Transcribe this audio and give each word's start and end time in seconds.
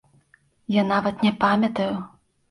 Я 0.75 0.85
нават 0.91 1.21
не 1.25 1.31
памятаю! 1.43 1.91